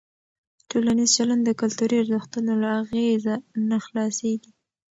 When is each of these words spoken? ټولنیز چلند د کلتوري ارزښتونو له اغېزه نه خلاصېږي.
ټولنیز 0.69 1.09
چلند 1.17 1.41
د 1.45 1.49
کلتوري 1.61 1.95
ارزښتونو 1.99 2.51
له 2.61 2.69
اغېزه 2.81 3.33
نه 3.69 3.77
خلاصېږي. 3.85 4.51